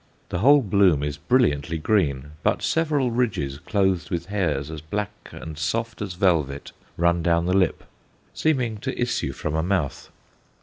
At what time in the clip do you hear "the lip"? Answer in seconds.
7.45-7.83